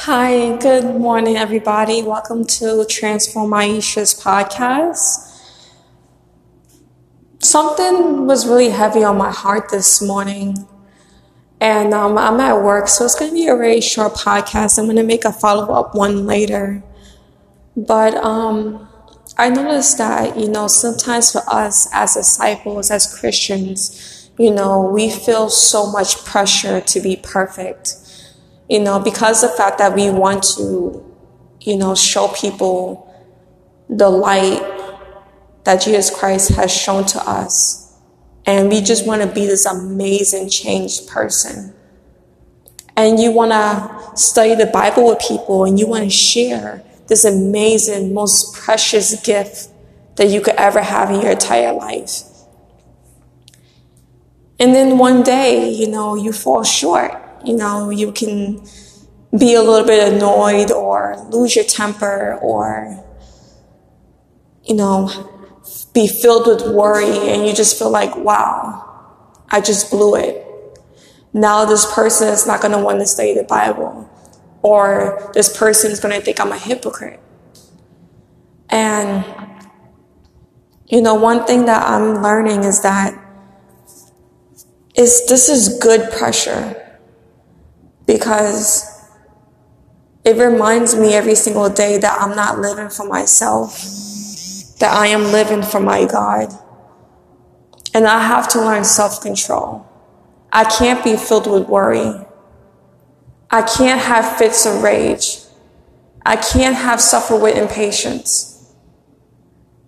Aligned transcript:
Hi, 0.00 0.54
good 0.58 1.00
morning, 1.00 1.36
everybody. 1.36 2.02
Welcome 2.02 2.44
to 2.44 2.84
Transform 2.84 3.50
Aisha's 3.52 4.14
podcast. 4.14 5.40
Something 7.40 8.26
was 8.26 8.46
really 8.46 8.68
heavy 8.68 9.02
on 9.02 9.16
my 9.16 9.32
heart 9.32 9.70
this 9.70 10.02
morning, 10.02 10.68
and 11.62 11.94
um, 11.94 12.18
I'm 12.18 12.38
at 12.40 12.62
work, 12.62 12.88
so 12.88 13.06
it's 13.06 13.18
going 13.18 13.30
to 13.30 13.34
be 13.34 13.48
a 13.48 13.56
very 13.56 13.80
short 13.80 14.12
podcast. 14.12 14.78
I'm 14.78 14.84
going 14.84 14.96
to 14.96 15.02
make 15.02 15.24
a 15.24 15.32
follow 15.32 15.72
up 15.72 15.94
one 15.94 16.26
later. 16.26 16.84
But 17.74 18.14
um, 18.16 18.86
I 19.38 19.48
noticed 19.48 19.96
that, 19.96 20.38
you 20.38 20.48
know, 20.48 20.68
sometimes 20.68 21.32
for 21.32 21.42
us 21.48 21.88
as 21.90 22.14
disciples, 22.14 22.90
as 22.90 23.12
Christians, 23.18 24.30
you 24.38 24.50
know, 24.50 24.82
we 24.82 25.10
feel 25.10 25.48
so 25.48 25.90
much 25.90 26.22
pressure 26.24 26.82
to 26.82 27.00
be 27.00 27.16
perfect 27.16 28.05
you 28.68 28.80
know, 28.80 28.98
because 28.98 29.42
the 29.42 29.48
fact 29.48 29.78
that 29.78 29.94
we 29.94 30.10
want 30.10 30.42
to, 30.56 31.04
you 31.60 31.76
know, 31.76 31.94
show 31.94 32.28
people 32.28 33.02
the 33.88 34.08
light 34.08 34.62
that 35.64 35.82
Jesus 35.82 36.10
Christ 36.10 36.50
has 36.50 36.72
shown 36.72 37.04
to 37.06 37.18
us. 37.28 37.98
And 38.44 38.68
we 38.68 38.80
just 38.80 39.06
want 39.06 39.22
to 39.22 39.28
be 39.28 39.46
this 39.46 39.66
amazing 39.66 40.48
changed 40.48 41.08
person. 41.08 41.74
And 42.96 43.20
you 43.20 43.30
want 43.32 43.52
to 43.52 44.16
study 44.16 44.54
the 44.54 44.66
Bible 44.66 45.08
with 45.08 45.18
people 45.18 45.64
and 45.64 45.78
you 45.78 45.86
want 45.86 46.04
to 46.04 46.10
share 46.10 46.82
this 47.08 47.24
amazing, 47.24 48.14
most 48.14 48.54
precious 48.54 49.20
gift 49.24 49.68
that 50.16 50.28
you 50.28 50.40
could 50.40 50.54
ever 50.54 50.80
have 50.80 51.10
in 51.10 51.20
your 51.20 51.32
entire 51.32 51.72
life. 51.72 52.22
And 54.58 54.74
then 54.74 54.98
one 54.98 55.22
day, 55.22 55.68
you 55.68 55.88
know, 55.88 56.14
you 56.14 56.32
fall 56.32 56.64
short 56.64 57.25
you 57.46 57.56
know, 57.56 57.90
you 57.90 58.10
can 58.10 58.60
be 59.38 59.54
a 59.54 59.62
little 59.62 59.86
bit 59.86 60.12
annoyed 60.12 60.72
or 60.72 61.16
lose 61.30 61.54
your 61.54 61.64
temper 61.64 62.38
or, 62.42 63.04
you 64.64 64.74
know, 64.74 65.62
be 65.92 66.08
filled 66.08 66.46
with 66.48 66.74
worry 66.74 67.28
and 67.28 67.46
you 67.46 67.54
just 67.54 67.78
feel 67.78 67.90
like, 67.90 68.16
wow, 68.16 68.82
I 69.48 69.60
just 69.60 69.90
blew 69.90 70.16
it. 70.16 70.42
Now 71.32 71.64
this 71.64 71.92
person 71.94 72.28
is 72.28 72.46
not 72.46 72.60
going 72.60 72.72
to 72.72 72.82
want 72.82 72.98
to 72.98 73.06
study 73.06 73.34
the 73.34 73.44
Bible 73.44 74.10
or 74.62 75.30
this 75.32 75.56
person 75.56 75.92
is 75.92 76.00
going 76.00 76.14
to 76.18 76.20
think 76.20 76.40
I'm 76.40 76.50
a 76.50 76.58
hypocrite. 76.58 77.20
And, 78.70 79.24
you 80.86 81.00
know, 81.00 81.14
one 81.14 81.46
thing 81.46 81.66
that 81.66 81.86
I'm 81.86 82.22
learning 82.22 82.64
is 82.64 82.82
that 82.82 83.22
is 84.96 85.26
this 85.26 85.48
is 85.48 85.78
good 85.78 86.10
pressure 86.10 86.82
because 88.06 88.92
it 90.24 90.36
reminds 90.36 90.96
me 90.96 91.14
every 91.14 91.34
single 91.34 91.68
day 91.68 91.98
that 91.98 92.20
I'm 92.20 92.34
not 92.34 92.58
living 92.58 92.88
for 92.88 93.06
myself, 93.06 93.78
that 94.80 94.92
I 94.92 95.08
am 95.08 95.24
living 95.24 95.62
for 95.62 95.80
my 95.80 96.04
God. 96.04 96.52
And 97.94 98.06
I 98.06 98.22
have 98.26 98.48
to 98.48 98.60
learn 98.60 98.84
self 98.84 99.20
control. 99.20 99.86
I 100.52 100.64
can't 100.64 101.02
be 101.04 101.16
filled 101.16 101.50
with 101.50 101.68
worry. 101.68 102.12
I 103.50 103.62
can't 103.62 104.00
have 104.00 104.36
fits 104.36 104.66
of 104.66 104.82
rage. 104.82 105.38
I 106.24 106.36
can't 106.36 106.74
have 106.74 107.00
suffer 107.00 107.38
with 107.38 107.56
impatience. 107.56 108.74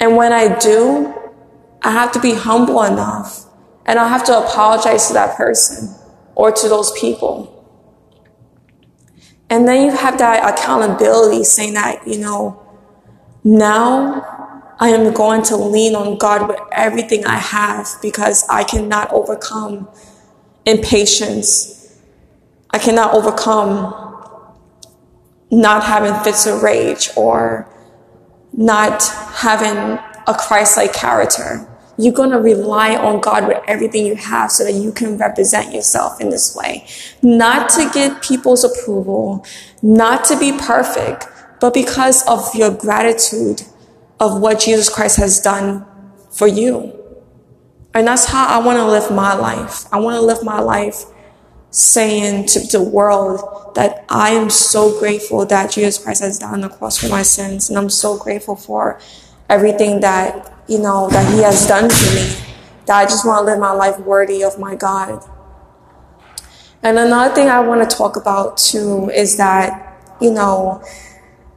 And 0.00 0.16
when 0.16 0.32
I 0.32 0.58
do, 0.58 1.14
I 1.82 1.92
have 1.92 2.12
to 2.12 2.20
be 2.20 2.34
humble 2.34 2.82
enough 2.82 3.44
and 3.86 3.98
I 3.98 4.08
have 4.08 4.24
to 4.24 4.38
apologize 4.38 5.06
to 5.08 5.14
that 5.14 5.36
person 5.36 5.94
or 6.34 6.50
to 6.50 6.68
those 6.68 6.90
people. 6.98 7.53
And 9.50 9.68
then 9.68 9.86
you 9.86 9.92
have 9.92 10.18
that 10.18 10.54
accountability 10.54 11.44
saying 11.44 11.74
that, 11.74 12.06
you 12.06 12.18
know, 12.18 12.60
now 13.44 14.74
I 14.80 14.88
am 14.88 15.12
going 15.12 15.42
to 15.44 15.56
lean 15.56 15.94
on 15.94 16.18
God 16.18 16.48
with 16.48 16.58
everything 16.72 17.24
I 17.26 17.36
have 17.36 17.88
because 18.02 18.46
I 18.48 18.64
cannot 18.64 19.12
overcome 19.12 19.88
impatience. 20.64 22.00
I 22.70 22.78
cannot 22.78 23.14
overcome 23.14 24.00
not 25.50 25.84
having 25.84 26.14
fits 26.24 26.46
of 26.46 26.62
rage 26.62 27.10
or 27.16 27.68
not 28.52 29.04
having 29.04 29.98
a 30.26 30.34
Christ 30.34 30.76
like 30.76 30.92
character 30.92 31.68
you're 31.96 32.12
going 32.12 32.30
to 32.30 32.38
rely 32.40 32.96
on 32.96 33.20
God 33.20 33.46
with 33.46 33.62
everything 33.68 34.06
you 34.06 34.16
have 34.16 34.50
so 34.50 34.64
that 34.64 34.72
you 34.72 34.92
can 34.92 35.16
represent 35.16 35.72
yourself 35.72 36.20
in 36.20 36.30
this 36.30 36.54
way. 36.56 36.86
Not 37.22 37.70
to 37.70 37.90
get 37.92 38.22
people's 38.22 38.64
approval, 38.64 39.46
not 39.82 40.24
to 40.26 40.38
be 40.38 40.52
perfect, 40.56 41.26
but 41.60 41.72
because 41.72 42.26
of 42.26 42.54
your 42.54 42.70
gratitude 42.70 43.62
of 44.20 44.40
what 44.40 44.60
Jesus 44.60 44.88
Christ 44.88 45.16
has 45.18 45.40
done 45.40 45.86
for 46.30 46.46
you. 46.46 46.92
And 47.94 48.08
that's 48.08 48.26
how 48.26 48.46
I 48.48 48.64
want 48.64 48.78
to 48.78 48.86
live 48.86 49.10
my 49.12 49.34
life. 49.34 49.86
I 49.92 50.00
want 50.00 50.16
to 50.16 50.20
live 50.20 50.42
my 50.42 50.60
life 50.60 51.04
saying 51.70 52.46
to 52.46 52.60
the 52.60 52.82
world 52.82 53.74
that 53.74 54.04
I 54.08 54.30
am 54.30 54.50
so 54.50 54.98
grateful 54.98 55.44
that 55.46 55.72
Jesus 55.72 55.98
Christ 55.98 56.22
has 56.22 56.42
on 56.42 56.60
the 56.60 56.68
cross 56.68 56.98
for 56.98 57.08
my 57.08 57.22
sins. 57.22 57.68
And 57.68 57.78
I'm 57.78 57.90
so 57.90 58.16
grateful 58.16 58.56
for 58.56 59.00
everything 59.48 60.00
that 60.00 60.53
you 60.68 60.78
know, 60.78 61.08
that 61.10 61.32
He 61.32 61.42
has 61.42 61.66
done 61.66 61.90
for 61.90 62.14
me. 62.14 62.56
That 62.86 62.96
I 62.96 63.04
just 63.04 63.26
want 63.26 63.40
to 63.40 63.52
live 63.52 63.58
my 63.58 63.72
life 63.72 63.98
worthy 64.00 64.42
of 64.42 64.58
my 64.58 64.74
God. 64.74 65.24
And 66.82 66.98
another 66.98 67.34
thing 67.34 67.48
I 67.48 67.60
want 67.60 67.88
to 67.88 67.96
talk 67.96 68.16
about 68.16 68.58
too 68.58 69.10
is 69.10 69.38
that, 69.38 69.98
you 70.20 70.30
know, 70.30 70.82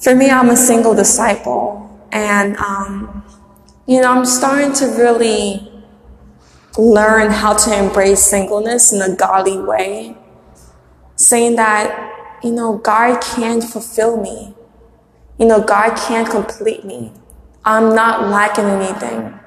for 0.00 0.14
me, 0.14 0.30
I'm 0.30 0.48
a 0.48 0.56
single 0.56 0.94
disciple. 0.94 1.84
And, 2.12 2.56
um, 2.58 3.24
you 3.86 4.00
know, 4.00 4.12
I'm 4.12 4.24
starting 4.24 4.72
to 4.74 4.86
really 4.86 5.72
learn 6.78 7.32
how 7.32 7.54
to 7.54 7.76
embrace 7.76 8.22
singleness 8.22 8.92
in 8.92 9.02
a 9.02 9.14
godly 9.16 9.58
way. 9.58 10.16
Saying 11.16 11.56
that, 11.56 12.38
you 12.44 12.52
know, 12.52 12.78
God 12.78 13.20
can't 13.20 13.64
fulfill 13.64 14.20
me. 14.20 14.54
You 15.38 15.46
know, 15.46 15.60
God 15.60 15.96
can't 15.96 16.28
complete 16.28 16.84
me. 16.84 17.12
I'm 17.64 17.94
not 17.94 18.28
lacking 18.28 18.64
anything. 18.64 19.38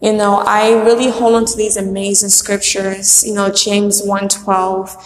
You 0.00 0.12
know, 0.12 0.36
I 0.46 0.84
really 0.84 1.10
hold 1.10 1.34
on 1.34 1.44
to 1.46 1.56
these 1.56 1.76
amazing 1.76 2.28
scriptures, 2.28 3.24
you 3.26 3.34
know, 3.34 3.50
James 3.50 4.00
112, 4.00 4.96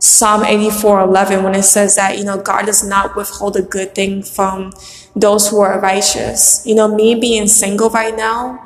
Psalm 0.00 0.44
84, 0.44 1.02
11, 1.02 1.44
when 1.44 1.54
it 1.54 1.62
says 1.62 1.94
that, 1.94 2.18
you 2.18 2.24
know, 2.24 2.40
God 2.40 2.66
does 2.66 2.82
not 2.82 3.14
withhold 3.14 3.56
a 3.56 3.62
good 3.62 3.94
thing 3.94 4.24
from 4.24 4.72
those 5.14 5.48
who 5.48 5.60
are 5.60 5.78
righteous. 5.78 6.66
You 6.66 6.74
know, 6.74 6.92
me 6.92 7.14
being 7.14 7.46
single 7.46 7.90
right 7.90 8.16
now, 8.16 8.64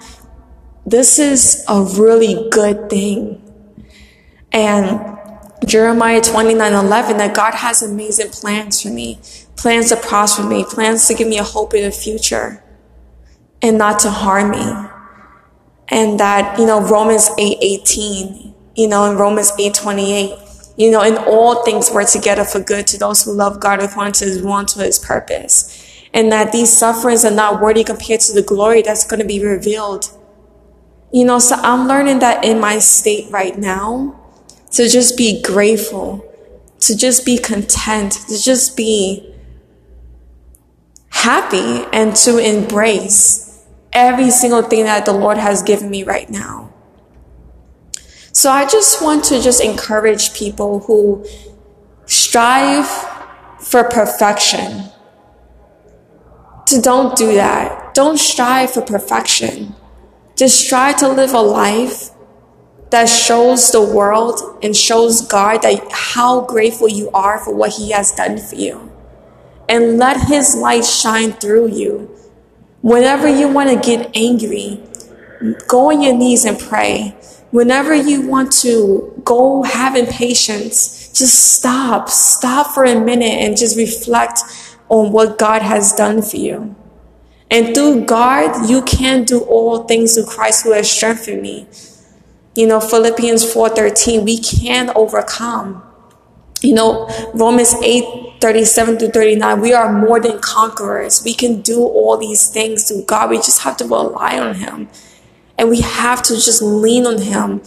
this 0.87 1.19
is 1.19 1.63
a 1.69 1.83
really 1.83 2.49
good 2.51 2.89
thing. 2.89 3.43
And 4.53 5.19
Jeremiah 5.67 6.23
29, 6.23 6.73
11, 6.73 7.19
that 7.19 7.35
God 7.35 7.53
has 7.53 7.83
amazing 7.83 8.31
plans 8.31 8.81
for 8.81 8.89
me, 8.89 9.21
plans 9.57 9.91
to 9.91 9.97
prosper 9.97 10.45
me, 10.45 10.65
plans 10.65 11.07
to 11.09 11.15
give 11.15 11.29
me 11.29 11.37
a 11.37 11.45
hope 11.45 11.75
in 11.75 11.83
the 11.83 11.91
future 11.91 12.64
and 13.65 13.79
not 13.79 13.99
to 14.01 14.11
harm 14.11 14.51
me. 14.51 14.91
And 15.89 16.21
that, 16.21 16.59
you 16.59 16.67
know, 16.67 16.87
Romans 16.87 17.31
8 17.39 17.59
18, 17.61 18.55
you 18.77 18.89
know, 18.89 19.11
in 19.11 19.17
Romans 19.17 19.53
8 19.59 19.75
28, 19.75 20.39
you 20.77 20.91
know, 20.91 21.03
in 21.03 21.17
all 21.17 21.65
things 21.65 21.91
work 21.91 22.09
together 22.09 22.45
for 22.45 22.61
good 22.61 22.87
to 22.89 22.99
those 22.99 23.25
who 23.25 23.33
love 23.33 23.61
God 23.61 23.83
according 23.83 24.13
to 24.15 24.27
his 24.27 24.43
want 24.43 24.69
to 24.69 24.81
his 24.81 24.99
purpose. 24.99 25.81
And 26.13 26.31
that 26.31 26.53
these 26.53 26.77
sufferings 26.77 27.25
are 27.25 27.31
not 27.31 27.61
worthy 27.61 27.83
compared 27.83 28.21
to 28.21 28.35
the 28.35 28.43
glory 28.43 28.83
that's 28.83 29.07
going 29.07 29.21
to 29.21 29.27
be 29.27 29.43
revealed. 29.43 30.11
You 31.13 31.25
know, 31.25 31.39
so 31.39 31.57
I'm 31.57 31.89
learning 31.89 32.19
that 32.21 32.45
in 32.45 32.61
my 32.61 32.79
state 32.79 33.31
right 33.31 33.57
now 33.59 34.21
to 34.73 34.89
just 34.89 35.17
be 35.17 35.41
grateful, 35.41 36.25
to 36.81 36.97
just 36.97 37.25
be 37.25 37.39
content, 37.39 38.13
to 38.29 38.41
just 38.41 38.77
be 38.77 39.35
happy 41.11 41.85
and 41.93 42.15
to 42.17 42.39
embrace 42.39 43.45
every 43.95 44.31
single 44.31 44.63
thing 44.63 44.85
that 44.85 45.07
the 45.07 45.13
Lord 45.13 45.39
has 45.39 45.63
given 45.63 45.91
me 45.91 46.03
right 46.03 46.29
now. 46.29 46.73
So 48.33 48.51
I 48.51 48.67
just 48.67 49.01
want 49.01 49.25
to 49.27 49.41
just 49.41 49.63
encourage 49.63 50.35
people 50.35 50.81
who 50.81 51.25
strive 52.07 52.89
for 53.61 53.85
perfection 53.85 54.91
to 56.67 56.81
don't 56.81 57.17
do 57.17 57.35
that. 57.35 57.95
Don't 57.95 58.19
strive 58.19 58.73
for 58.73 58.83
perfection. 58.83 59.75
Just 60.37 60.69
try 60.69 60.93
to 60.95 61.09
live 61.09 61.33
a 61.33 61.41
life 61.41 62.11
that 62.91 63.09
shows 63.09 63.71
the 63.71 63.83
world 63.83 64.59
and 64.63 64.77
shows 64.77 65.27
God 65.27 65.63
that 65.63 65.81
how 65.93 66.43
grateful 66.43 66.89
you 66.89 67.11
are 67.11 67.39
for 67.39 67.55
what 67.55 67.75
he 67.75 67.93
has 67.93 68.13
done 68.13 68.39
for 68.39 68.55
you. 68.55 68.91
And 69.69 69.99
let 69.99 70.29
his 70.29 70.57
light 70.57 70.85
shine 70.85 71.33
through 71.33 71.69
you 71.69 72.14
Whenever 72.85 73.27
you 73.27 73.49
want 73.49 73.71
to 73.71 73.77
get 73.77 74.15
angry, 74.15 74.79
go 75.67 75.91
on 75.91 76.03
your 76.03 76.15
knees 76.15 76.45
and 76.45 76.59
pray. 76.59 77.17
whenever 77.51 77.95
you 77.95 78.21
want 78.27 78.53
to 78.53 79.23
go 79.25 79.63
having 79.63 80.07
patience, 80.07 81.09
just 81.17 81.55
stop. 81.55 82.09
Stop 82.11 82.75
for 82.75 82.85
a 82.85 83.01
minute 83.01 83.39
and 83.45 83.57
just 83.57 83.77
reflect 83.77 84.41
on 84.89 85.13
what 85.13 85.39
God 85.39 85.63
has 85.63 85.93
done 85.93 86.21
for 86.21 86.37
you. 86.37 86.75
And 87.51 87.73
through 87.75 88.07
God, 88.07 88.69
you 88.69 88.83
can 88.83 89.23
do 89.25 89.41
all 89.43 89.85
things 89.85 90.15
through 90.15 90.27
Christ 90.27 90.65
who 90.65 90.73
has 90.73 90.91
strengthened 90.91 91.43
me. 91.43 91.69
You 92.57 92.67
know, 92.67 92.81
Philippians 92.81 93.45
4:13, 93.45 94.25
we 94.25 94.39
can 94.39 94.91
overcome. 94.97 95.83
You 96.65 96.75
know, 96.75 97.09
Romans 97.35 97.75
8, 97.75 98.41
37 98.41 98.99
through 98.99 99.11
39, 99.11 99.61
we 99.61 99.73
are 99.73 99.93
more 99.93 100.19
than 100.21 100.39
conquerors. 100.41 101.23
We 101.25 101.35
can 101.35 101.61
do 101.61 101.81
all 101.81 102.17
these 102.17 102.51
things 102.51 102.89
through 102.89 103.05
God. 103.05 103.31
We 103.31 103.37
just 103.37 103.63
have 103.63 103.77
to 103.79 103.85
rely 103.85 104.39
on 104.39 104.55
Him. 104.57 104.89
And 105.59 105.69
we 105.69 105.83
have 105.83 106.23
to 106.25 106.35
just 106.35 106.63
lean 106.63 107.07
on 107.07 107.21
Him. 107.23 107.63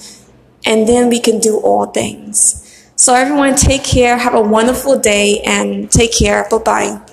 And 0.66 0.88
then 0.88 1.10
we 1.10 1.20
can 1.20 1.40
do 1.40 1.60
all 1.60 1.86
things. 1.86 2.64
So, 2.96 3.14
everyone, 3.14 3.56
take 3.56 3.84
care. 3.84 4.18
Have 4.18 4.34
a 4.34 4.42
wonderful 4.42 5.00
day 5.00 5.42
and 5.42 5.90
take 5.92 6.12
care. 6.12 6.48
Bye 6.50 6.58
bye. 6.58 7.07